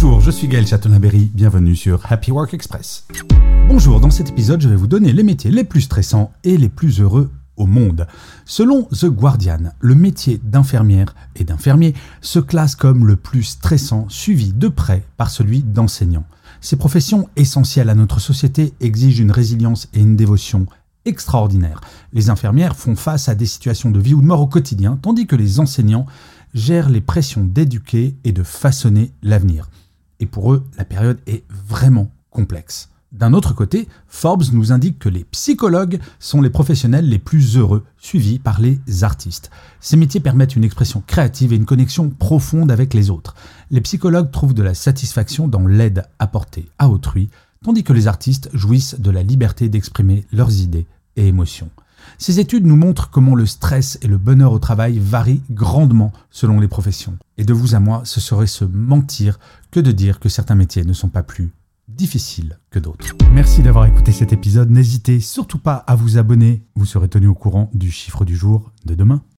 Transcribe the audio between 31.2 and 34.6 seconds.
est vraiment complexe. D'un autre côté, Forbes